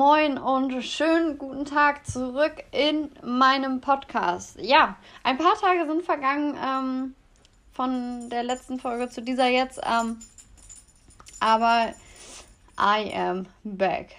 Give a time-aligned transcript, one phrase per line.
[0.00, 4.58] Moin und schönen guten Tag zurück in meinem Podcast.
[4.58, 7.14] Ja, ein paar Tage sind vergangen ähm,
[7.70, 10.18] von der letzten Folge zu dieser jetzt, ähm,
[11.38, 11.92] aber
[12.80, 14.16] I am back.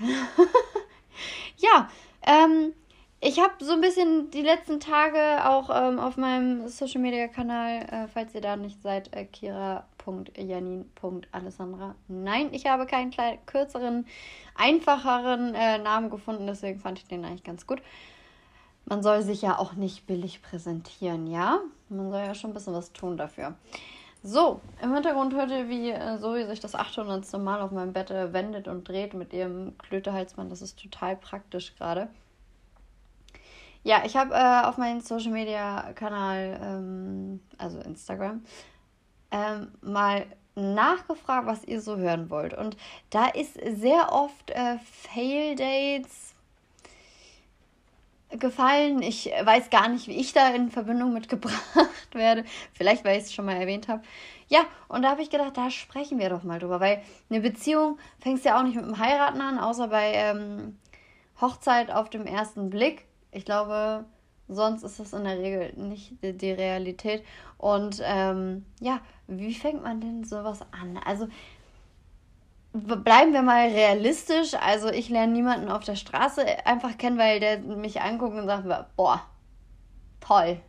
[1.57, 1.89] ja,
[2.27, 2.75] ähm,
[3.19, 7.87] ich habe so ein bisschen die letzten Tage auch ähm, auf meinem Social Media Kanal,
[7.91, 9.25] äh, falls ihr da nicht seid, äh,
[10.03, 11.95] kira.janin.alessandra.
[12.07, 14.05] Nein, ich habe keinen kleinen, kürzeren
[14.55, 17.81] einfacheren äh, Namen gefunden, deswegen fand ich den eigentlich ganz gut.
[18.85, 21.59] Man soll sich ja auch nicht billig präsentieren, ja?
[21.89, 23.55] Man soll ja schon ein bisschen was tun dafür.
[24.23, 27.31] So, im Hintergrund hört ihr, wie äh, Zoe sich das 800.
[27.39, 30.51] Mal auf meinem Bett äh, wendet und dreht mit ihrem Klötehalsband.
[30.51, 32.07] Das ist total praktisch gerade.
[33.83, 38.43] Ja, ich habe äh, auf meinem Social Media Kanal, ähm, also Instagram,
[39.31, 42.53] ähm, mal nachgefragt, was ihr so hören wollt.
[42.53, 42.77] Und
[43.09, 46.35] da ist sehr oft äh, Fail Dates
[48.29, 49.01] gefallen.
[49.01, 52.45] Ich weiß gar nicht, wie ich da in Verbindung mit gebracht werde.
[52.73, 54.01] Vielleicht, weil ich es schon mal erwähnt habe.
[54.47, 57.97] Ja, und da habe ich gedacht, da sprechen wir doch mal drüber, weil eine Beziehung
[58.19, 60.77] fängst ja auch nicht mit dem Heiraten an, außer bei ähm,
[61.39, 63.05] Hochzeit auf dem ersten Blick.
[63.31, 64.05] Ich glaube,
[64.53, 67.23] Sonst ist das in der Regel nicht die, Realität.
[67.57, 70.99] Und ähm, ja, wie fängt man denn sowas an?
[71.05, 71.27] Also
[72.73, 74.53] bleiben wir mal realistisch.
[74.55, 78.67] Also ich lerne niemanden auf der Straße einfach kennen, weil der mich anguckt und sagt,
[78.97, 79.21] boah,
[80.19, 80.59] toll.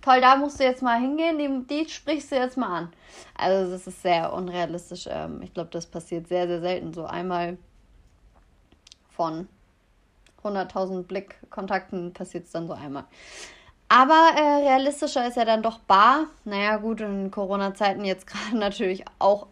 [0.00, 2.92] Toll, da musst du jetzt mal hingehen, die, die sprichst du jetzt mal an.
[3.36, 5.06] Also das ist sehr unrealistisch.
[5.10, 6.94] Ähm, ich glaube, das passiert sehr, sehr selten.
[6.94, 7.58] So einmal
[9.10, 9.46] von
[10.44, 13.04] 100.000 Blickkontakten passiert es dann so einmal.
[13.88, 16.26] Aber äh, realistischer ist ja dann doch bar.
[16.44, 19.48] Naja, gut, in Corona-Zeiten jetzt gerade natürlich auch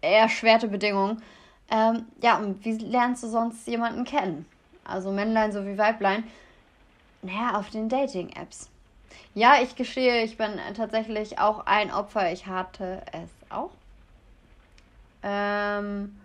[0.00, 1.22] erschwerte Bedingungen.
[1.70, 4.46] Ähm, ja, und wie lernst du sonst jemanden kennen?
[4.84, 6.24] Also Männlein sowie Weiblein.
[7.20, 8.70] Naja, auf den Dating-Apps.
[9.34, 12.32] Ja, ich gestehe, ich bin tatsächlich auch ein Opfer.
[12.32, 13.70] Ich hatte es auch.
[15.22, 16.18] Ähm,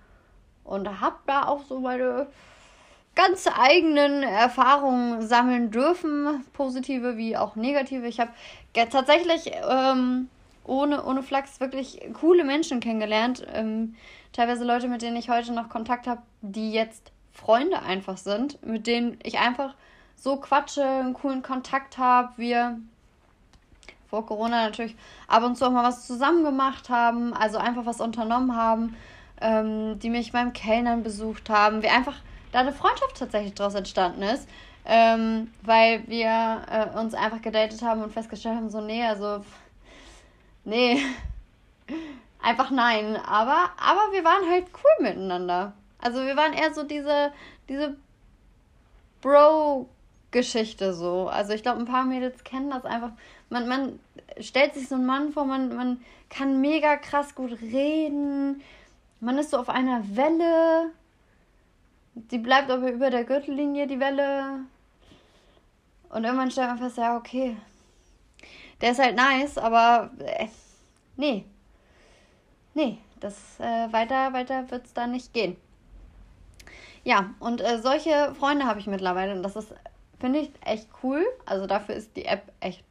[0.64, 2.28] und habe da auch so meine
[3.16, 8.07] ganz eigenen Erfahrungen sammeln dürfen, positive wie auch negative.
[8.07, 8.31] Ich habe
[8.74, 10.29] tatsächlich ähm,
[10.66, 13.46] ohne, ohne Flachs wirklich coole Menschen kennengelernt.
[13.53, 13.96] Ähm,
[14.31, 18.88] teilweise Leute, mit denen ich heute noch Kontakt habe, die jetzt Freunde einfach sind, mit
[18.88, 19.75] denen ich einfach
[20.16, 22.30] so quatsche, einen coolen Kontakt habe.
[22.38, 22.80] Wir
[24.09, 24.95] vor Corona natürlich
[25.28, 28.95] ab und zu auch mal was zusammen gemacht haben, also einfach was unternommen haben,
[29.41, 31.81] ähm, die mich beim Kellnern besucht haben.
[31.81, 32.16] Wir einfach
[32.53, 34.47] da eine Freundschaft tatsächlich daraus entstanden ist.
[34.86, 39.44] Ähm, weil wir äh, uns einfach gedatet haben und festgestellt haben, so, nee, also,
[40.66, 41.02] nee,
[42.42, 43.16] einfach nein.
[43.16, 45.74] Aber, aber wir waren halt cool miteinander.
[46.00, 47.31] Also wir waren eher so diese,
[47.69, 47.96] diese
[49.22, 51.30] Bro-Geschichte so.
[51.30, 53.12] Also ich glaube, ein paar Mädels kennen das einfach.
[53.50, 54.00] Man, man
[54.42, 58.62] stellt sich so einen Mann vor, man, man kann mega krass gut reden.
[59.22, 60.92] Man ist so auf einer Welle.
[62.16, 64.66] Die bleibt aber über der Gürtellinie, die Welle.
[66.09, 67.57] Und irgendwann stellt man fest, ja, okay.
[68.81, 70.47] Der ist halt nice, aber äh,
[71.18, 71.46] nee.
[72.75, 75.56] Nee, das äh, weiter, weiter wird es da nicht gehen.
[77.03, 79.74] Ja, und äh, solche Freunde habe ich mittlerweile und das ist,
[80.19, 81.25] finde ich, echt cool.
[81.45, 82.84] Also dafür ist die App echt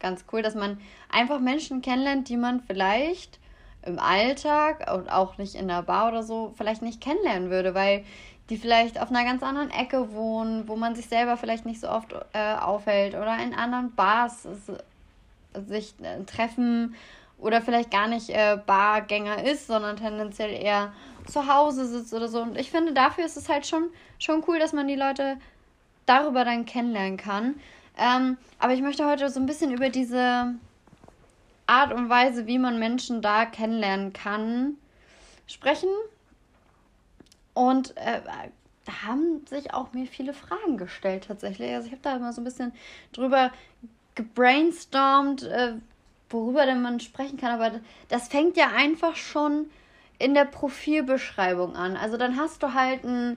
[0.00, 0.80] ganz cool, dass man
[1.10, 3.38] einfach Menschen kennenlernt, die man vielleicht
[3.82, 8.04] im Alltag und auch nicht in der Bar oder so vielleicht nicht kennenlernen würde, weil
[8.50, 11.88] die vielleicht auf einer ganz anderen Ecke wohnen, wo man sich selber vielleicht nicht so
[11.88, 14.48] oft äh, aufhält oder in anderen Bars
[15.66, 16.94] sich äh, treffen
[17.38, 20.92] oder vielleicht gar nicht äh, Bargänger ist, sondern tendenziell eher
[21.26, 22.40] zu Hause sitzt oder so.
[22.42, 25.36] Und ich finde, dafür ist es halt schon, schon cool, dass man die Leute
[26.06, 27.54] darüber dann kennenlernen kann.
[27.98, 30.54] Ähm, aber ich möchte heute so ein bisschen über diese
[31.68, 34.76] Art und Weise, wie man Menschen da kennenlernen kann,
[35.46, 35.90] sprechen.
[37.54, 38.20] Und äh,
[38.84, 41.72] da haben sich auch mir viele Fragen gestellt tatsächlich.
[41.72, 42.72] Also ich habe da mal so ein bisschen
[43.12, 43.50] drüber
[44.14, 45.74] gebrainstormt, äh,
[46.30, 47.60] worüber denn man sprechen kann.
[47.60, 49.70] Aber das fängt ja einfach schon
[50.18, 51.96] in der Profilbeschreibung an.
[51.96, 53.36] Also dann hast du halt einen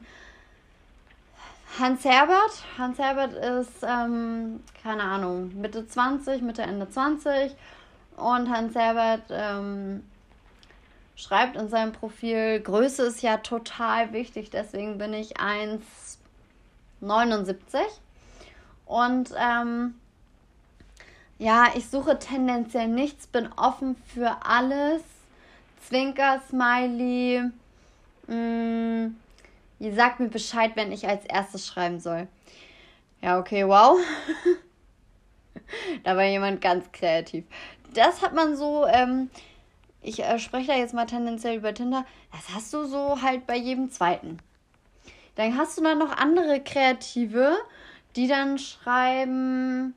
[1.80, 2.64] Hans Herbert.
[2.78, 7.56] Hans Herbert ist, ähm, keine Ahnung, Mitte 20, Mitte, Ende 20.
[8.22, 10.04] Und Hans Herbert ähm,
[11.16, 17.80] schreibt in seinem Profil, Größe ist ja total wichtig, deswegen bin ich 1,79.
[18.86, 19.96] Und ähm,
[21.40, 25.02] ja, ich suche tendenziell nichts, bin offen für alles.
[25.88, 27.50] Zwinker, Smiley.
[28.28, 29.16] Mh, mm,
[29.96, 32.28] Sag mir Bescheid, wenn ich als erstes schreiben soll.
[33.22, 33.98] Ja, okay, wow.
[36.04, 37.46] da war jemand ganz kreativ.
[37.94, 39.30] Das hat man so, ähm,
[40.02, 43.58] ich äh, spreche da jetzt mal tendenziell über Tinder, das hast du so halt bei
[43.58, 44.40] jedem zweiten.
[45.36, 47.58] Dann hast du dann noch andere Kreative,
[48.16, 49.94] die dann schreiben,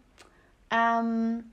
[0.70, 1.52] ähm,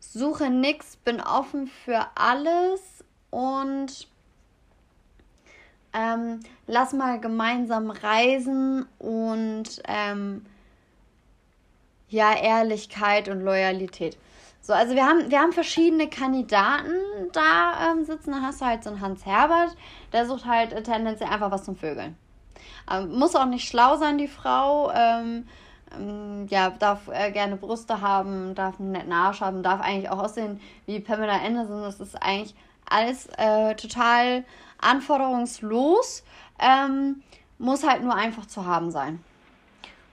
[0.00, 2.80] suche nix, bin offen für alles
[3.30, 4.08] und
[5.92, 10.44] ähm, lass mal gemeinsam reisen und ähm,
[12.08, 14.16] ja, Ehrlichkeit und Loyalität.
[14.66, 16.90] So, also wir haben, wir haben verschiedene Kandidaten
[17.32, 18.32] da ähm, sitzen.
[18.32, 19.76] Da hast du halt so einen Hans Herbert,
[20.12, 22.16] der sucht halt tendenziell einfach was zum Vögeln.
[22.90, 24.90] Ähm, muss auch nicht schlau sein, die Frau.
[24.92, 25.46] Ähm,
[25.96, 30.18] ähm, ja, darf äh, gerne Brüste haben, darf einen netten Arsch haben, darf eigentlich auch
[30.18, 31.82] aussehen wie Pamela Anderson.
[31.82, 32.56] Das ist eigentlich
[32.90, 34.44] alles äh, total
[34.80, 36.24] anforderungslos.
[36.58, 37.22] Ähm,
[37.58, 39.22] muss halt nur einfach zu haben sein.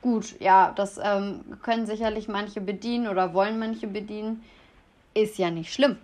[0.03, 4.43] Gut, ja, das ähm, können sicherlich manche bedienen oder wollen manche bedienen.
[5.13, 5.97] Ist ja nicht schlimm.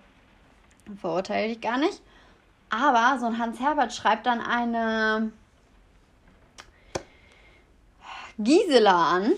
[1.01, 2.01] Verurteile ich gar nicht.
[2.69, 5.33] Aber so ein Hans Herbert schreibt dann eine
[8.37, 9.33] Gisela an.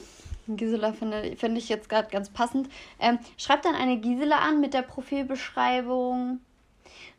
[0.48, 2.70] Gisela finde, finde ich jetzt gerade ganz passend.
[3.00, 6.40] Ähm, schreibt dann eine Gisela an mit der Profilbeschreibung.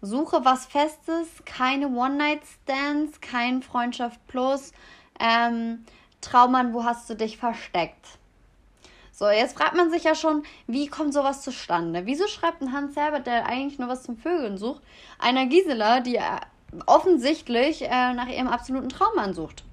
[0.01, 4.71] Suche was Festes, keine One-Night-Stands, kein Freundschaft Plus.
[5.19, 5.85] Ähm,
[6.23, 8.07] Traummann, wo hast du dich versteckt?
[9.15, 12.07] So, jetzt fragt man sich ja schon, wie kommt sowas zustande?
[12.07, 14.81] Wieso schreibt ein Hans Herbert, der eigentlich nur was zum Vögeln sucht,
[15.19, 16.41] einer Gisela, die äh,
[16.87, 19.65] offensichtlich äh, nach ihrem absoluten Traummann sucht?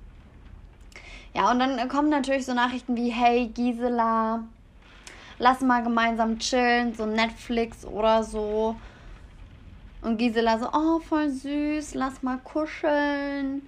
[1.34, 4.44] Ja, und dann kommen natürlich so Nachrichten wie, hey Gisela,
[5.38, 8.75] lass mal gemeinsam chillen, so Netflix oder so.
[10.01, 13.68] Und Gisela so, oh, voll süß, lass mal kuscheln.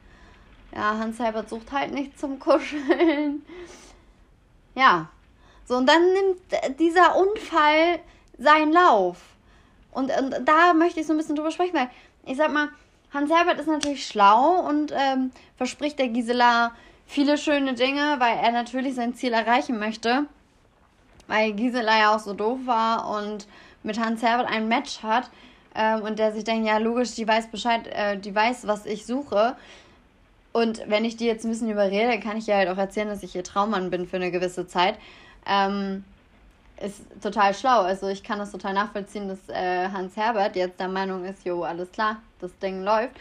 [0.73, 3.45] Ja, Hans Herbert sucht halt nicht zum Kuscheln.
[4.75, 5.09] Ja.
[5.65, 7.99] So, und dann nimmt dieser Unfall
[8.37, 9.17] seinen Lauf.
[9.91, 11.89] Und, und da möchte ich so ein bisschen drüber sprechen, weil
[12.25, 12.69] ich sag mal,
[13.13, 16.71] Hans Herbert ist natürlich schlau und ähm, verspricht der Gisela
[17.05, 20.27] viele schöne Dinge, weil er natürlich sein Ziel erreichen möchte.
[21.27, 23.47] Weil Gisela ja auch so doof war und
[23.83, 25.29] mit Hans Herbert ein Match hat.
[25.75, 29.05] Ähm, und der sich denkt, ja, logisch, die weiß Bescheid, äh, die weiß, was ich
[29.05, 29.55] suche.
[30.53, 33.23] Und wenn ich die jetzt ein bisschen überrede, kann ich ja halt auch erzählen, dass
[33.23, 34.95] ich ihr Traummann bin für eine gewisse Zeit.
[35.45, 36.03] Ähm,
[36.81, 37.81] ist total schlau.
[37.81, 41.63] Also ich kann das total nachvollziehen, dass äh, Hans Herbert jetzt der Meinung ist, jo,
[41.63, 43.15] alles klar, das Ding läuft.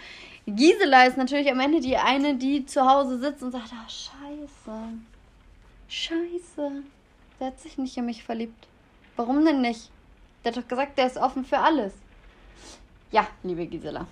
[0.47, 4.79] Gisela ist natürlich am Ende die eine, die zu Hause sitzt und sagt, ah, scheiße.
[5.89, 6.83] Scheiße.
[7.39, 8.67] Der hat sich nicht in mich verliebt.
[9.17, 9.91] Warum denn nicht?
[10.43, 11.93] Der hat doch gesagt, der ist offen für alles.
[13.13, 14.07] Ja, liebe Gisela.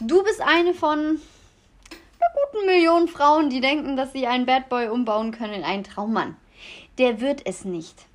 [0.00, 1.20] Du bist eine von
[2.52, 6.36] guten Million Frauen, die denken, dass sie einen Bad Boy umbauen können in einen Traummann.
[6.98, 8.06] Der wird es nicht.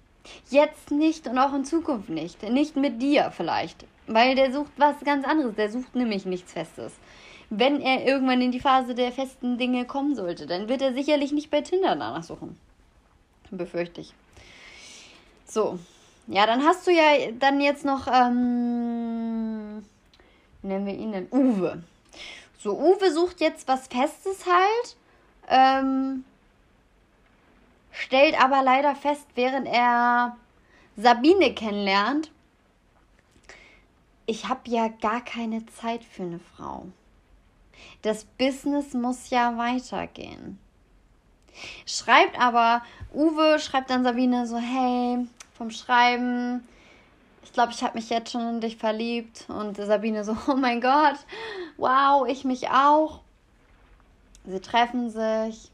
[0.49, 2.43] Jetzt nicht und auch in Zukunft nicht.
[2.43, 3.85] Nicht mit dir vielleicht.
[4.07, 5.55] Weil der sucht was ganz anderes.
[5.55, 6.93] Der sucht nämlich nichts Festes
[7.49, 11.31] wenn er irgendwann in die Phase der festen Dinge kommen sollte, dann wird er sicherlich
[11.31, 12.57] nicht bei Tinder danach suchen.
[13.51, 14.13] Befürchte ich.
[15.45, 15.79] So.
[16.27, 19.83] Ja, dann hast du ja dann jetzt noch, ähm,
[20.61, 21.27] nennen wir ihn denn?
[21.31, 21.81] Uwe.
[22.59, 24.97] So, Uwe sucht jetzt was Festes halt.
[25.47, 26.25] Ähm,
[27.91, 30.37] stellt aber leider fest, während er
[30.97, 32.31] Sabine kennenlernt,
[34.25, 36.85] ich habe ja gar keine Zeit für eine Frau.
[38.01, 40.59] Das Business muss ja weitergehen.
[41.85, 45.25] Schreibt aber, Uwe schreibt dann Sabine so, hey,
[45.57, 46.67] vom Schreiben,
[47.43, 49.45] ich glaube, ich habe mich jetzt schon in dich verliebt.
[49.47, 51.17] Und Sabine so, oh mein Gott,
[51.79, 53.21] wow, ich mich auch.
[54.45, 55.71] Sie treffen sich,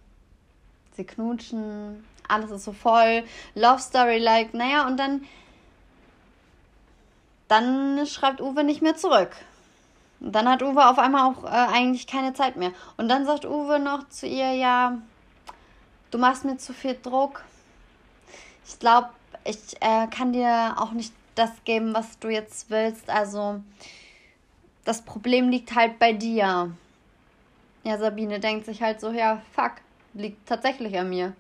[0.96, 5.26] sie knutschen, alles ist so voll, Love Story like, naja, und dann,
[7.48, 9.32] dann schreibt Uwe nicht mehr zurück.
[10.20, 12.72] Und dann hat Uwe auf einmal auch äh, eigentlich keine Zeit mehr.
[12.98, 14.98] Und dann sagt Uwe noch zu ihr, ja,
[16.12, 17.44] du machst mir zu viel Druck.
[18.68, 19.10] Ich glaube,
[19.44, 23.10] ich äh, kann dir auch nicht das geben, was du jetzt willst.
[23.10, 23.62] Also,
[24.86, 26.72] das Problem liegt halt bei dir.
[27.84, 29.74] Ja, Sabine denkt sich halt so, ja, fuck,
[30.14, 31.34] liegt tatsächlich an mir.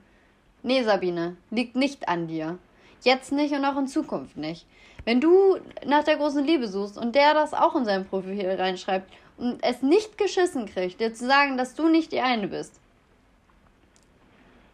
[0.64, 2.58] Nee, Sabine, liegt nicht an dir.
[3.04, 4.66] Jetzt nicht und auch in Zukunft nicht.
[5.06, 9.12] Wenn du nach der großen Liebe suchst und der das auch in sein Profil reinschreibt
[9.38, 12.80] und es nicht geschissen kriegt, dir zu sagen, dass du nicht die eine bist,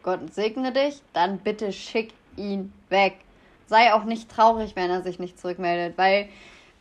[0.02, 3.18] Gott segne dich, dann bitte schick ihn weg.
[3.66, 6.28] Sei auch nicht traurig, wenn er sich nicht zurückmeldet, weil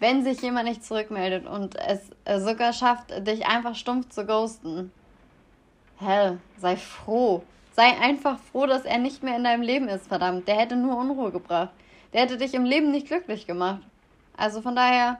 [0.01, 2.09] wenn sich jemand nicht zurückmeldet und es
[2.43, 4.91] sogar schafft, dich einfach stumpf zu ghosten,
[5.99, 7.43] hä, sei froh.
[7.73, 10.47] Sei einfach froh, dass er nicht mehr in deinem Leben ist, verdammt.
[10.47, 11.69] Der hätte nur Unruhe gebracht.
[12.13, 13.83] Der hätte dich im Leben nicht glücklich gemacht.
[14.35, 15.19] Also von daher,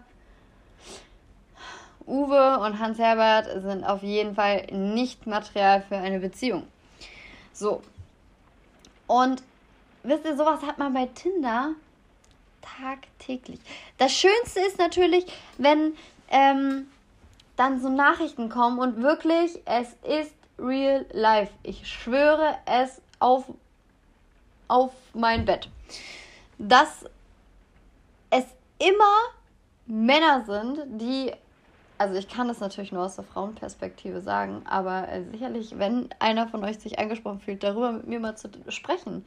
[2.08, 6.66] Uwe und Hans Herbert sind auf jeden Fall nicht Material für eine Beziehung.
[7.54, 7.84] So.
[9.06, 9.44] Und
[10.02, 11.76] wisst ihr, sowas hat man bei Tinder
[12.62, 13.60] tagtäglich.
[13.98, 15.26] Das Schönste ist natürlich,
[15.58, 15.94] wenn
[16.30, 16.88] ähm,
[17.56, 21.52] dann so Nachrichten kommen und wirklich, es ist real life.
[21.64, 23.46] Ich schwöre es auf,
[24.68, 25.70] auf mein Bett.
[26.58, 27.06] Dass
[28.30, 28.46] es
[28.80, 29.18] immer
[29.86, 31.32] Männer sind, die,
[31.98, 36.48] also ich kann das natürlich nur aus der Frauenperspektive sagen, aber äh, sicherlich, wenn einer
[36.48, 39.26] von euch sich angesprochen fühlt, darüber mit mir mal zu sprechen,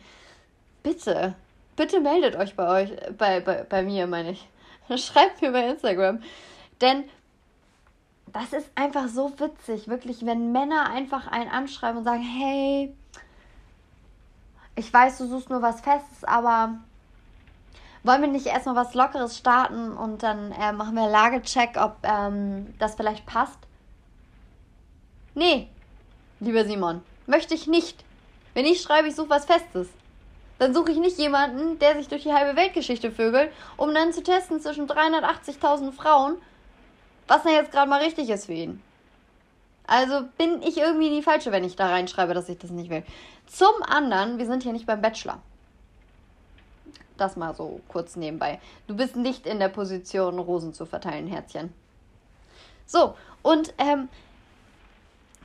[0.83, 1.35] bitte,
[1.77, 4.49] bitte meldet euch bei euch, bei, bei, bei mir, meine ich.
[4.97, 6.21] Schreibt mir bei Instagram.
[6.81, 7.05] Denn
[8.33, 12.95] das ist einfach so witzig, wirklich, wenn Männer einfach einen anschreiben und sagen, hey,
[14.75, 16.75] ich weiß, du suchst nur was Festes, aber
[18.03, 22.75] wollen wir nicht erstmal was Lockeres starten und dann äh, machen wir Lagecheck, ob ähm,
[22.79, 23.59] das vielleicht passt?
[25.35, 25.69] Nee,
[26.41, 28.05] lieber Simon, möchte ich nicht.
[28.53, 29.89] Wenn ich schreibe, ich suche was Festes,
[30.59, 34.23] dann suche ich nicht jemanden, der sich durch die halbe Weltgeschichte vögelt, um dann zu
[34.23, 36.37] testen zwischen 380.000 Frauen,
[37.27, 38.83] was denn jetzt gerade mal richtig ist für ihn.
[39.87, 43.03] Also bin ich irgendwie die Falsche, wenn ich da reinschreibe, dass ich das nicht will.
[43.47, 45.41] Zum anderen, wir sind hier nicht beim Bachelor.
[47.17, 48.61] Das mal so kurz nebenbei.
[48.87, 51.73] Du bist nicht in der Position, Rosen zu verteilen, Herzchen.
[52.87, 54.09] So, und ähm,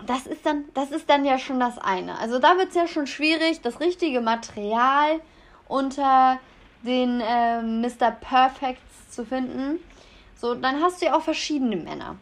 [0.05, 2.17] das ist dann, das ist dann ja schon das eine.
[2.19, 5.19] Also da wird es ja schon schwierig, das richtige Material
[5.67, 6.39] unter
[6.83, 8.11] den äh, Mr.
[8.11, 9.79] Perfects zu finden.
[10.35, 12.15] So, dann hast du ja auch verschiedene Männer.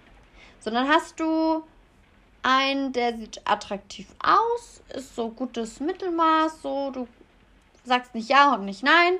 [0.60, 1.64] So, dann hast du
[2.42, 7.08] einen, der sieht attraktiv aus, ist so gutes Mittelmaß, so du
[7.84, 9.18] sagst nicht ja und nicht nein.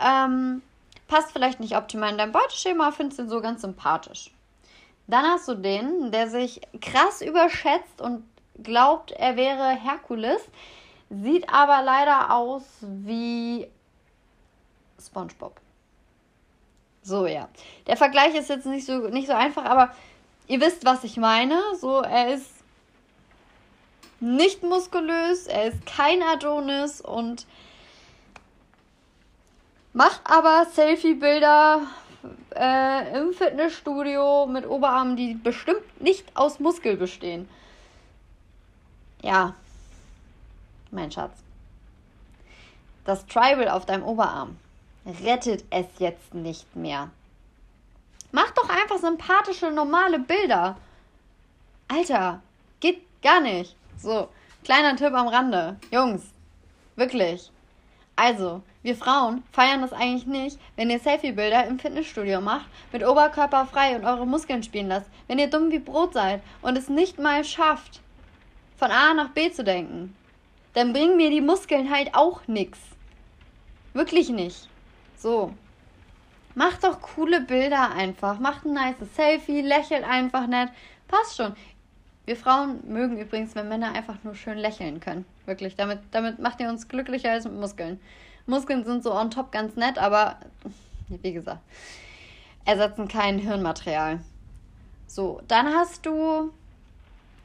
[0.00, 0.62] Ähm,
[1.08, 4.30] passt vielleicht nicht optimal in dein Beuteschema, findest ihn so ganz sympathisch.
[5.08, 8.24] Dann hast du den, der sich krass überschätzt und
[8.62, 10.42] glaubt, er wäre Herkules,
[11.08, 13.66] sieht aber leider aus wie
[15.00, 15.58] SpongeBob.
[17.02, 17.48] So, ja.
[17.86, 19.94] Der Vergleich ist jetzt nicht so, nicht so einfach, aber
[20.46, 21.58] ihr wisst, was ich meine.
[21.80, 22.50] So, er ist
[24.20, 27.46] nicht muskulös, er ist kein Adonis und
[29.94, 31.80] macht aber Selfie-Bilder
[32.54, 37.48] äh, im Fitnessstudio mit Oberarmen, die bestimmt nicht aus Muskel bestehen.
[39.22, 39.54] Ja,
[40.90, 41.38] mein Schatz.
[43.04, 44.56] Das Tribal auf deinem Oberarm
[45.24, 47.10] rettet es jetzt nicht mehr.
[48.32, 50.76] Mach doch einfach sympathische, normale Bilder.
[51.88, 52.42] Alter,
[52.80, 53.74] geht gar nicht.
[53.96, 54.28] So,
[54.64, 55.76] kleiner Tipp am Rande.
[55.90, 56.22] Jungs,
[56.96, 57.50] wirklich.
[58.18, 63.64] Also, wir Frauen feiern das eigentlich nicht, wenn ihr Selfie-Bilder im Fitnessstudio macht, mit Oberkörper
[63.64, 65.08] frei und eure Muskeln spielen lasst.
[65.28, 68.00] Wenn ihr dumm wie Brot seid und es nicht mal schafft,
[68.76, 70.16] von A nach B zu denken,
[70.74, 72.80] dann bringen mir die Muskeln halt auch nix.
[73.92, 74.68] Wirklich nicht.
[75.16, 75.54] So.
[76.56, 78.40] Macht doch coole Bilder einfach.
[78.40, 80.70] Macht ein nice Selfie, lächelt einfach nett.
[81.06, 81.54] Passt schon.
[82.28, 85.24] Wir Frauen mögen übrigens, wenn Männer einfach nur schön lächeln können.
[85.46, 85.76] Wirklich.
[85.76, 87.98] Damit, damit macht ihr uns glücklicher als mit Muskeln.
[88.44, 90.36] Muskeln sind so on top ganz nett, aber
[91.08, 91.62] wie gesagt,
[92.66, 94.20] ersetzen kein Hirnmaterial.
[95.06, 96.52] So, dann hast du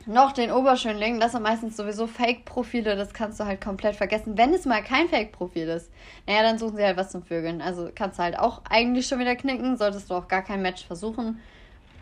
[0.05, 1.21] noch den Oberschönling.
[1.21, 2.97] Das sind meistens sowieso Fake-Profile.
[2.97, 4.37] Das kannst du halt komplett vergessen.
[4.37, 5.89] Wenn es mal kein Fake-Profil ist,
[6.27, 7.61] naja, dann suchen sie halt was zum Vögeln.
[7.61, 9.77] Also kannst du halt auch eigentlich schon wieder knicken.
[9.77, 11.39] Solltest du auch gar kein Match versuchen.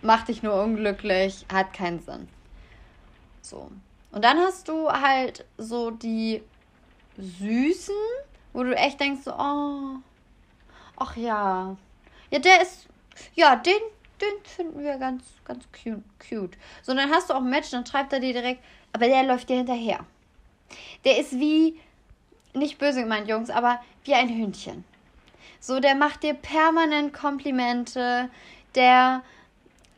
[0.01, 1.45] Macht dich nur unglücklich.
[1.53, 2.27] Hat keinen Sinn.
[3.41, 3.69] So.
[4.11, 6.41] Und dann hast du halt so die
[7.17, 7.95] süßen,
[8.53, 9.97] wo du echt denkst, so, oh,
[10.97, 11.75] ach ja.
[12.29, 12.87] Ja, der ist,
[13.33, 13.73] ja, den,
[14.21, 16.57] den finden wir ganz, ganz cute.
[16.81, 19.49] So, dann hast du auch ein Match, dann schreibt er dir direkt, aber der läuft
[19.49, 20.05] dir hinterher.
[21.05, 21.79] Der ist wie,
[22.53, 24.83] nicht böse gemeint, Jungs, aber wie ein Hündchen.
[25.59, 28.29] So, der macht dir permanent Komplimente,
[28.75, 29.23] der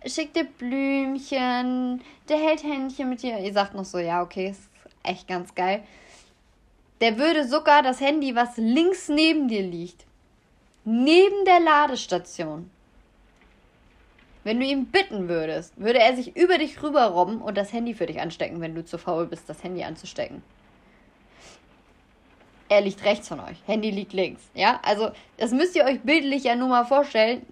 [0.06, 3.40] schickt dir Blümchen, der hält Händchen mit dir.
[3.40, 4.70] Ihr sagt noch so, ja, okay, ist
[5.04, 5.84] echt ganz geil.
[7.02, 10.06] Der würde sogar das Handy, was links neben dir liegt,
[10.86, 12.70] neben der Ladestation,
[14.44, 18.06] wenn du ihn bitten würdest, würde er sich über dich rüberrobben und das Handy für
[18.06, 20.44] dich anstecken, wenn du zu faul bist, das Handy anzustecken.
[22.70, 24.42] Er liegt rechts von euch, Handy liegt links.
[24.54, 27.46] Ja, also das müsst ihr euch bildlich ja nur mal vorstellen.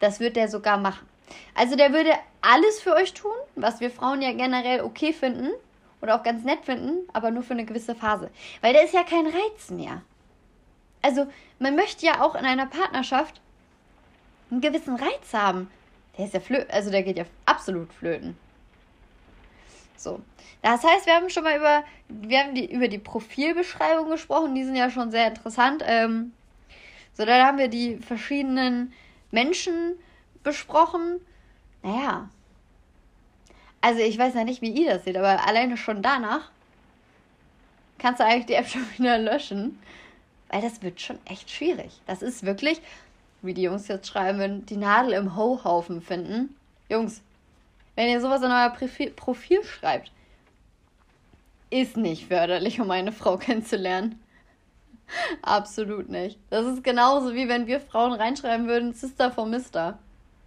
[0.00, 1.07] Das wird der sogar machen.
[1.54, 5.50] Also der würde alles für euch tun, was wir Frauen ja generell okay finden,
[6.00, 8.30] oder auch ganz nett finden, aber nur für eine gewisse Phase.
[8.60, 10.02] Weil der ist ja kein Reiz mehr.
[11.02, 11.26] Also,
[11.58, 13.40] man möchte ja auch in einer Partnerschaft
[14.50, 15.70] einen gewissen Reiz haben.
[16.16, 18.36] Der ist ja flöten, also der geht ja absolut flöten.
[19.96, 20.20] So.
[20.62, 24.64] Das heißt, wir haben schon mal über, wir haben die, über die Profilbeschreibung gesprochen, die
[24.64, 25.84] sind ja schon sehr interessant.
[25.86, 26.32] Ähm,
[27.14, 28.92] so, dann haben wir die verschiedenen
[29.30, 29.94] Menschen
[30.48, 31.20] besprochen.
[31.82, 32.28] Naja.
[33.80, 36.50] Also ich weiß ja nicht, wie ihr das seht, aber alleine schon danach
[37.98, 39.78] kannst du eigentlich die App schon wieder löschen.
[40.48, 42.00] Weil das wird schon echt schwierig.
[42.06, 42.80] Das ist wirklich,
[43.42, 46.56] wie die Jungs jetzt schreiben, die Nadel im Ho-Haufen finden.
[46.88, 47.20] Jungs,
[47.96, 50.10] wenn ihr sowas in euer Profil schreibt,
[51.68, 54.22] ist nicht förderlich, um eine Frau kennenzulernen.
[55.42, 56.38] Absolut nicht.
[56.48, 59.98] Das ist genauso wie wenn wir Frauen reinschreiben würden, Sister for Mister.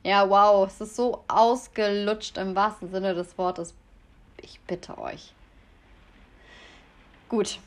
[0.04, 3.74] Ja, wow, es ist so ausgelutscht im wahrsten Sinne des Wortes.
[4.38, 5.34] Ich bitte euch.
[7.30, 7.60] Gut.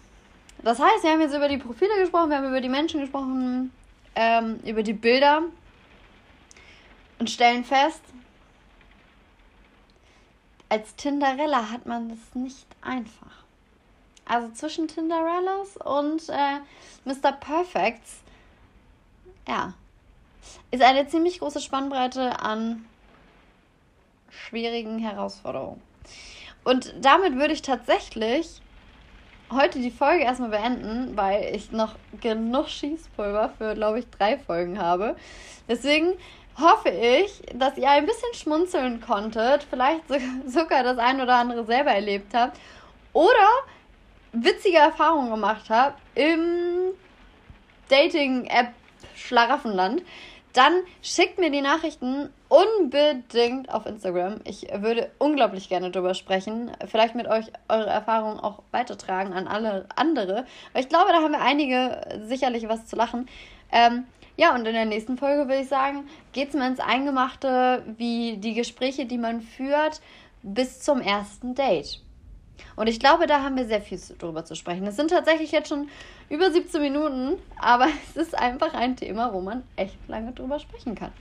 [0.62, 3.73] Das heißt, wir haben jetzt über die Profile gesprochen, wir haben über die Menschen gesprochen,
[4.17, 5.43] ähm, über die Bilder
[7.19, 8.03] und stellen fest,
[10.69, 13.45] als Tinderella hat man das nicht einfach.
[14.25, 16.61] Also zwischen Tinderellas und äh,
[17.05, 17.33] Mr.
[17.33, 18.23] Perfects,
[19.47, 19.75] ja,
[20.71, 22.85] ist eine ziemlich große Spannbreite an
[24.31, 25.81] schwierigen Herausforderungen.
[26.65, 28.61] Und damit würde ich tatsächlich
[29.51, 34.79] heute die Folge erstmal beenden, weil ich noch genug Schießpulver für, glaube ich, drei Folgen
[34.79, 35.17] habe.
[35.69, 36.15] Deswegen
[36.59, 40.03] hoffe ich, dass ihr ein bisschen schmunzeln konntet, vielleicht
[40.47, 42.59] sogar das ein oder andere selber erlebt habt
[43.13, 43.49] oder
[44.33, 46.93] witzige Erfahrungen gemacht habt im
[47.89, 48.73] Dating-App
[49.15, 50.02] Schlaraffenland
[50.54, 54.40] dann schickt mir die Nachrichten unbedingt auf Instagram.
[54.45, 56.71] Ich würde unglaublich gerne darüber sprechen.
[56.86, 60.47] Vielleicht mit euch eure Erfahrungen auch weitertragen an alle andere.
[60.73, 63.28] Weil ich glaube, da haben wir einige sicherlich was zu lachen.
[63.73, 64.04] Ähm,
[64.36, 68.36] ja, und in der nächsten Folge würde ich sagen, geht es mal ins Eingemachte, wie
[68.36, 70.00] die Gespräche, die man führt,
[70.43, 72.03] bis zum ersten Date.
[72.76, 74.86] Und ich glaube, da haben wir sehr viel drüber zu sprechen.
[74.86, 75.88] Es sind tatsächlich jetzt schon
[76.28, 80.95] über 17 Minuten, aber es ist einfach ein Thema, wo man echt lange drüber sprechen
[80.95, 81.12] kann.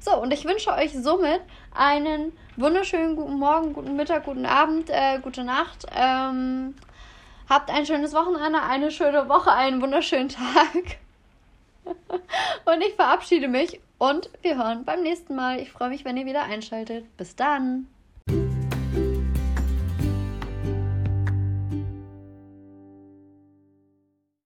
[0.00, 1.40] So, und ich wünsche euch somit
[1.74, 5.86] einen wunderschönen guten Morgen, guten Mittag, guten Abend, äh, gute Nacht.
[5.94, 6.74] Ähm,
[7.48, 10.98] habt ein schönes Wochenende, eine schöne Woche, einen wunderschönen Tag.
[12.64, 15.58] und ich verabschiede mich und wir hören beim nächsten Mal.
[15.58, 17.04] Ich freue mich, wenn ihr wieder einschaltet.
[17.16, 17.86] Bis dann.